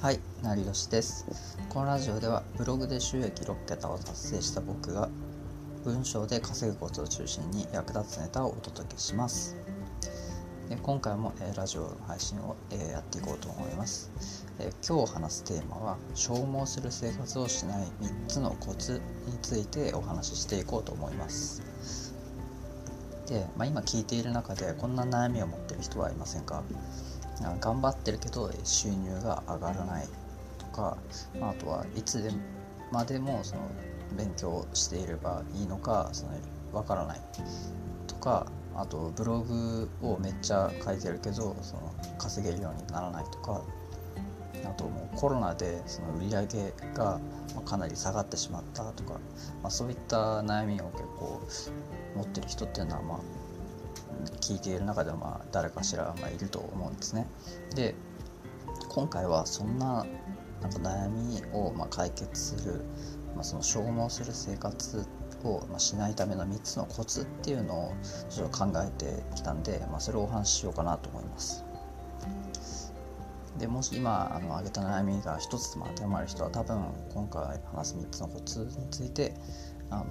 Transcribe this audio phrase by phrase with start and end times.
[0.00, 1.58] はい、なりよしです。
[1.70, 5.08] このラジオではブログで収益6桁を達成した僕が
[5.84, 9.56] 文章で稼ぐことを中心に役立つネタをお届けします。
[10.68, 21.62] で今回も、えーラジオの配信を、えーやっていこうと思います、えー今日話すテーマは消耗する生活をしない3つのコツについてお話ししていこうと思います。
[23.28, 26.62] で、まあ、今聞いている中でこんな悩みを持ってる人はいませんか？
[27.60, 30.08] 頑張ってるけど収入が上がらない
[30.58, 30.96] とか、
[31.38, 32.30] まあ、あとはいつで
[32.92, 33.62] までもその
[34.16, 36.32] 勉強していればいいのかその
[36.72, 37.20] わからない
[38.06, 43.62] とかあとブログをめっちゃ書いてるけどその稼げるようにならないとか
[44.64, 47.20] あともうコロナでその売り上げが
[47.54, 49.14] まあかなり下がってしまったとか、
[49.62, 51.40] まあ、そういった悩みを結構
[52.16, 53.18] 持ってる人っていうのはまあ
[54.40, 57.26] 聞いている中ではまあ誰かしらまあいると思うんですね。
[57.74, 57.94] で
[58.88, 60.06] 今回はそんな
[60.60, 62.84] なんか悩みをまあ解決する、
[63.34, 65.06] まあ、その消耗する生活
[65.44, 67.94] をまあしないための3つのコツっていうのを
[68.30, 71.64] ちょっと考えてきたんで、まあ、それをお話ししようかなと思います。
[73.58, 79.34] でもし今あの挙げた悩みが一つでも当てはまる人は多分今回話す3つのコツについて
[79.90, 80.04] あの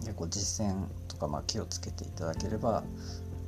[0.00, 2.84] 結構実践とかまあ気をつけていただければ、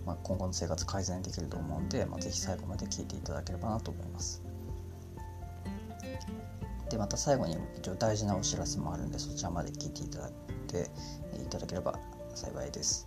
[0.06, 4.42] まあ、今後の生活改善できると思うんで、まあ、ぜひ最後まで聞いていただければなと思います。
[6.90, 10.32] でまた最後に一応大事なお知らせもあるんでそちらまで聞いていただい
[10.66, 10.90] て
[11.40, 11.96] いただければ
[12.34, 13.06] 幸いです。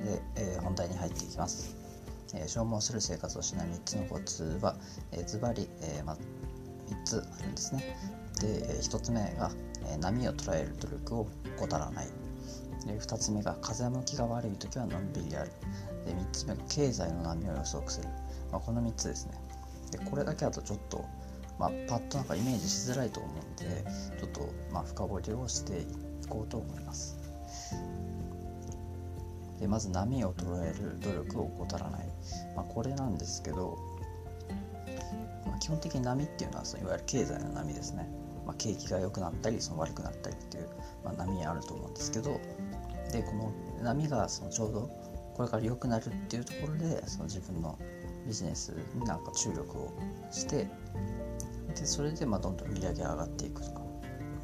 [0.00, 1.74] で、えー本題に入っていきます。
[2.34, 4.76] えー消耗する生活をしない3つのコツは、
[5.12, 7.96] えーズバリ、3つあるんですね。
[8.40, 9.50] で、え1つ目が、
[9.88, 11.26] えー波を捉える努力を
[11.58, 12.06] 怠らない。
[12.86, 15.50] で2つ目が風向きが悪い時はのんびりやる。
[16.04, 18.08] で3つ目が経済の波を予測する。
[18.52, 19.34] まあ、この3つですね。
[19.90, 21.04] でこれだけだとちょっと、
[21.58, 23.84] まあ、パッとなんかイメージしづらいと思うんで
[24.18, 25.86] ちょっとまあ深掘りをしてい
[26.28, 27.16] こうと思います。
[29.60, 32.06] でまず波を捉える努力を怠らない、
[32.54, 33.78] まあ、これなんですけど、
[35.46, 38.06] まあ、基本的に波っていうのはそのいわゆる経済の波ですね、
[38.44, 40.68] まあ、景気が良くなったりその悪くなったりっていう、
[41.02, 42.38] まあ、波あると思うんですけど
[43.12, 43.52] でこの
[43.82, 44.90] 波がそのちょうど
[45.34, 47.78] これから良くなるっていうところでその自分の
[48.26, 49.92] ビジネスになんか注力を
[50.30, 50.68] して
[51.74, 53.82] でそれでまあどんどん売り上げが上がっていくとか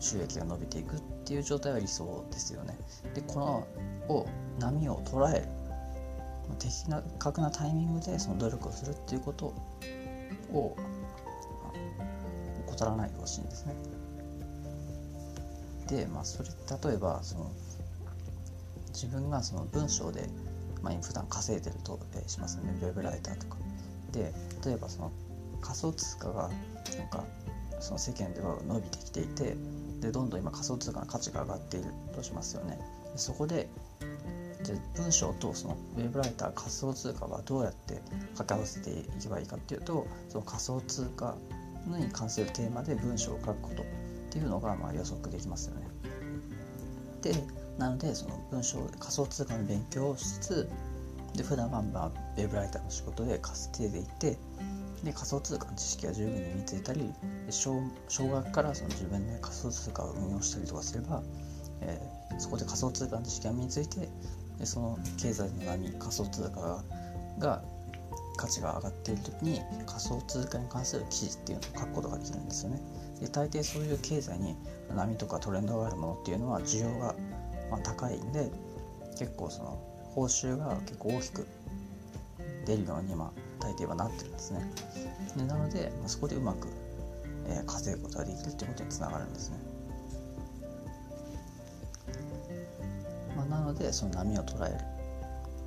[0.00, 2.76] 収益が伸びていくっていう状態は理想ですよね。
[3.14, 3.66] でこ
[4.08, 4.26] のを
[4.58, 5.46] 波を捉える
[6.58, 6.70] 的
[7.18, 9.54] 確なタイミングでその努力をするっていうこと
[10.52, 10.76] を
[12.66, 13.74] 怠らないでほしいんですね。
[15.88, 16.48] でまあそれ
[16.90, 17.50] 例えばその
[18.92, 20.28] 自分がその文章で、
[20.82, 22.74] まあ、普段稼いでると、しますね。
[22.82, 23.56] ウェブライターとか。
[24.12, 24.32] で
[24.64, 25.10] 例えばその
[25.60, 26.50] 仮想通貨が
[26.98, 27.24] なんか
[27.80, 29.56] その世間では伸びてきていて
[30.00, 32.78] でどんどん今仮想通貨の価値が上がっているとしますよね。
[33.12, 33.68] でそこで
[34.62, 38.00] じゃ文章とそのウェブライター仮想通貨はどうやって
[38.36, 41.34] 掛け合わせていけばいいかっていうとその仮想通貨
[41.86, 43.86] に関するテーマで文章を書くことっ
[44.30, 45.86] ていうのがまあ予測できますよね。
[47.22, 47.34] で
[47.78, 50.68] なのでその文章仮想通貨の勉強をしつつ
[51.36, 52.06] で普段はまあ
[52.36, 54.36] ウェブライターの仕事で稼いでいて
[55.02, 57.12] で仮想通貨の知識が十分に身についたり
[57.50, 61.22] 小小学からその自分で仮想通貨を運用したりとかすれば、
[61.80, 64.08] えーそこで仮想通貨の知識が身について
[64.58, 66.84] でその経済の波仮想通貨が
[67.38, 67.62] が
[68.36, 72.80] 価値が上がっている時に仮想通貨に関する記事っていうのを書くことができるんですよね。
[73.20, 74.56] で大抵そういう経済に
[74.94, 77.14] 波とかトレンドがあるものっていうのは需要が
[77.72, 78.50] まあ高いんで
[79.18, 79.82] 結構その
[80.14, 81.46] 報酬が結構大きく
[82.66, 84.60] 出るようにまあ大抵はなってるんですね。
[85.36, 86.68] でなので、まあ、そこでうまく、
[87.48, 89.56] えー稼ぐことができるってことにつながるんですね。
[93.34, 94.76] まあ、なのでその波を捉える、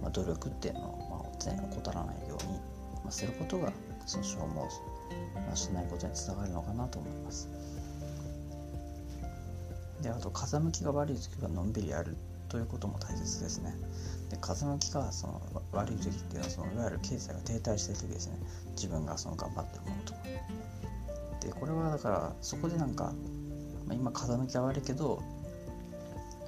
[0.01, 2.59] まあ、努力っていうのを、まあ、常に怠らないように、
[3.03, 3.73] まあ、することが
[4.05, 4.67] その消耗、ま
[5.51, 7.49] あ、しないことにつながるのかなと思います。
[10.01, 12.17] であと風向きが悪い時はのんびりやる
[12.49, 13.75] ということも大切ですね。
[14.29, 18.37] で風向きがその悪い時っていうのはそのいわゆる経済が停滞してる時ですね
[18.75, 20.19] 自分がその頑張ってるものとか。
[21.41, 23.13] でこれはだからそこでなんか、
[23.85, 25.21] まあ、今風向きが悪いけど、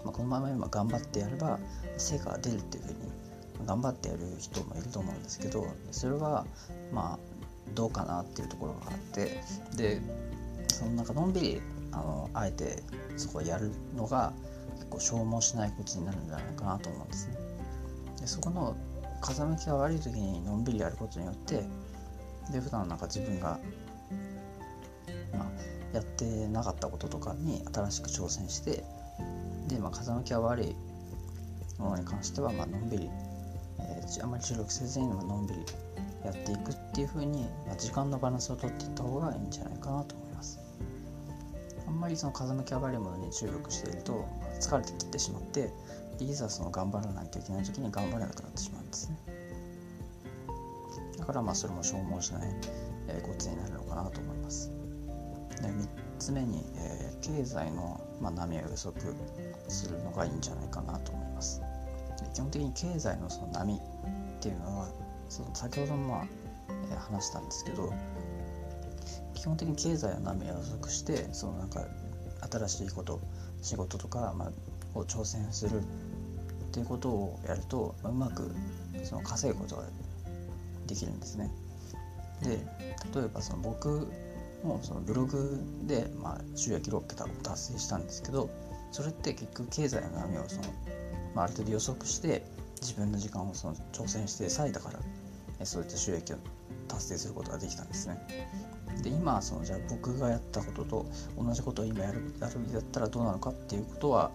[0.03, 1.59] まあ、このまま今頑張ってやれば
[1.97, 6.45] 成果が出るっていうふうに頑張ってやる人もいると思うんですけどそれは
[6.91, 7.19] まあ
[7.75, 9.41] どうかなっていうところがあって
[9.75, 10.01] で
[10.67, 11.61] そのなんかのんびり
[11.91, 12.83] あのあえて
[13.15, 14.33] そこをやるのが
[14.75, 17.37] 結構消耗しないコツになるんじゃないかなと思うんですね。
[18.19, 18.75] でそこの
[19.21, 21.65] 風向きが悪い時にのんびりやることによって
[22.51, 23.59] で普段なんか自分が
[25.33, 28.83] まあ、やってなかったこととかに新しく挑戦して
[29.67, 30.75] で、まあ、風向きが悪い
[31.77, 33.09] ものに関しては、まあのんびり、
[33.79, 35.61] えー、あまり注力せずにのんびり
[36.25, 40.26] やっていくっていう風に、まあ、時間のバランスをとっていった方がいいんじゃないかなと思います
[41.97, 44.25] んまりその風向きが悪いものに注力していると、
[44.61, 45.71] 疲れてきてしまって
[46.19, 49.17] いざその頑張らないといけない時に頑張れなくなってしまうんですね。
[51.17, 52.49] だからまあそれも消耗しない、
[53.09, 54.71] えー、コツになるのかなと思います。
[55.61, 55.87] で3
[56.19, 59.13] つ目に、えー、経済の、まあ、波を予測
[59.67, 61.61] するのがいいんじゃないかなと思います。
[62.33, 64.87] 基本的に経済のその波っていうのは
[65.29, 66.27] その先ほども、ま
[66.95, 67.93] あ、話したんですけど
[69.47, 71.85] 基本的に経済の波を予測してそのなんか
[72.51, 73.21] 新しいこと
[73.61, 74.51] 仕事とか、ま
[74.93, 75.83] あ、を挑戦するっ
[76.73, 78.51] ていうことをやると、うまく
[79.03, 79.83] その稼ぐことが
[80.85, 81.49] できるんですね。
[82.43, 82.57] で
[83.15, 84.11] 例えばその僕
[84.63, 88.49] もそのブログで、まあ、収益6桁を達成したんですけど
[88.91, 90.63] それって結局経済の波をその、
[91.33, 92.43] まあ、ある程度予測して
[92.81, 96.37] 自分の時間をその挑戦して割いたからそういった収益を
[96.89, 98.76] 達成することができたんですね。
[99.03, 101.05] で今そのじゃあ僕がやったことと
[101.37, 104.31] 同じことを今やるやるだったらどうなのかっていうことは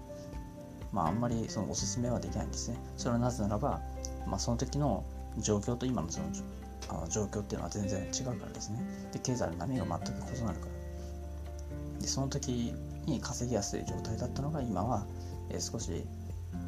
[0.93, 2.77] まああんまりそのおすすめはできないんですね。
[2.97, 3.81] それはなぜならば、
[4.27, 5.05] まあ、その時の
[5.39, 6.27] 状況と今のその
[6.89, 8.79] あの状況っていうのは全然違うからですね。
[9.13, 10.83] で経済の波が全く異なるから。
[12.01, 12.75] でその時
[13.07, 15.07] に稼ぎやすい状態だったのが今は、
[15.51, 16.05] えー、少し、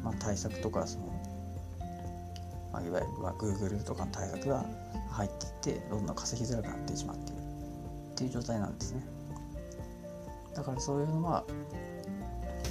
[0.03, 1.05] まあ、対策とかその、
[2.71, 4.65] まあ、いわゆる、まあ、Google とかの対策が
[5.11, 5.29] 入っ
[5.61, 7.34] ていってどんどん稼ぎづらくなってしまって
[8.15, 9.03] っていう状態なんですね。
[10.55, 11.43] だからそういうのは、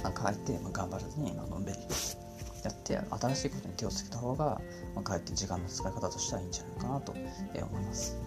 [0.03, 1.77] まあ、かえて、頑張らずに、のんびり
[2.63, 4.59] やって新しいことに手をつけた方が、
[4.95, 8.17] まあ、かえって時間の使い方としてはいいんじゃないかなと思います。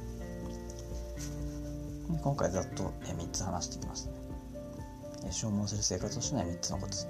[2.23, 5.33] 今回ざっと3つ話してきましたね。
[5.33, 7.07] 消耗する生活をしない3つのコツ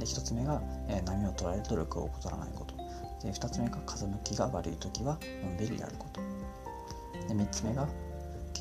[0.00, 2.74] で1つ目が、え、波を捉える努力を怠らないこと
[3.22, 6.20] で2つ目が風向きが悪い時はのんびりやること
[7.28, 7.86] で3つ目が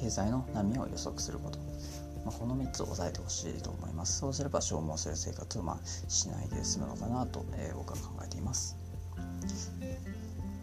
[0.02, 1.60] 経済の波を予測すること、
[2.26, 4.20] まあ、この3つを押さえてほしいと思います。
[4.20, 8.76] そうすれば消耗する生活を、まあ、しないで済むのかなと、えー、僕は考えています。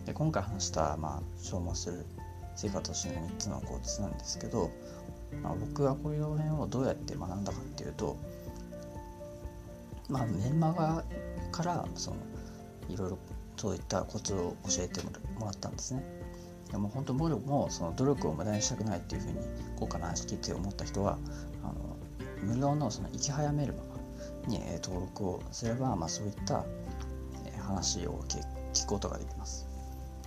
[0.05, 2.05] で今回話した、まあ、消耗する
[2.57, 4.71] 生活をしない3つのコツなんですけど
[5.43, 8.17] まあ、僕がこういう辺をどうやって学んだかっていうと、
[10.09, 11.05] まあ、メンマガ
[11.53, 12.17] からその
[12.89, 13.19] いろいろ
[13.57, 15.01] そういったコツを教えて
[15.39, 16.03] もらったんですね。
[16.71, 19.39] でも本当僕もその努力を無駄にしたくないっていうふうに
[19.79, 21.19] 今回の話聞いて思った人は
[21.63, 21.97] あの
[22.43, 23.81] 無料のその生き早メルマ
[24.45, 26.65] ガに登録をすれば、まあ、そういった
[27.63, 28.25] 話を
[28.75, 29.67] 聞くことができます。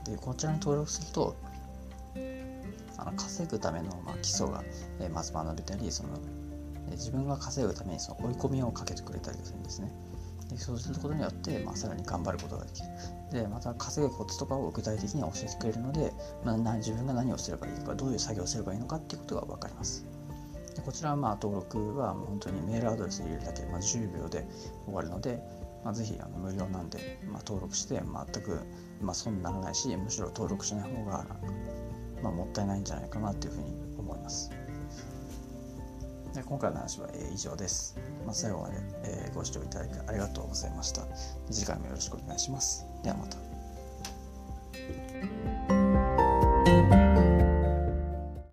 [0.06, 1.36] でこちらに登録すると
[2.98, 4.64] あの稼ぐための、まあ、基礎が、
[5.00, 6.10] え、まず学べたりその、
[6.92, 9.92] 自分が稼ぐためにその追い込みをかけてくれたりするんですね。
[10.52, 12.88] でそうすることによって、まあ、さらに頑張ることができる。
[13.32, 16.12] でまた稼ぐコツとかを具体的に教えてくれるので、
[16.44, 20.06] まあ、自分が何をすればいいかどういう作業をすればいいのかっていうことが分かります。
[20.76, 24.46] でこちらはまあ登録はもう本当にメールアドレス入れるだけ、まあ、10秒で
[24.86, 25.42] 終わるので、
[25.84, 28.60] まあ、ぜひあの無料なんで、まあ、登録して全く、
[29.02, 31.26] まあ、損にならないしむしろ登録しない方が
[32.22, 33.66] まあ、もったいないんじゃないかなというふうに
[33.98, 34.52] 思います。
[36.34, 37.98] で今回の話は、え、以上です。
[38.26, 41.06] まあ、最後まで、え、ご視聴いただきありがとうございました。
[41.50, 42.86] 次回もよろしくお願いします。
[43.04, 43.51] ではまた。